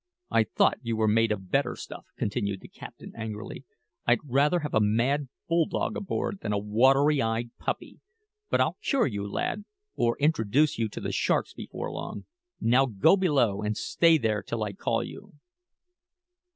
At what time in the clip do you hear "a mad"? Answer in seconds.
4.73-5.27